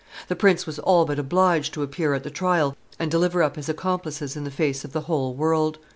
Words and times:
The 0.29 0.35
prince 0.35 0.65
was 0.65 0.79
all 0.79 1.05
but 1.05 1.19
obliged 1.19 1.75
to 1.75 1.83
appear 1.83 2.15
at 2.15 2.23
the 2.23 2.31
trial 2.31 2.75
and 2.97 3.11
deliver 3.11 3.43
up 3.43 3.55
his 3.55 3.69
accomplices 3.69 4.35
in 4.35 4.45
the 4.45 4.49
face 4.49 4.83
of 4.83 4.93
the 4.93 5.01
whole 5.01 5.35
world. 5.35 5.77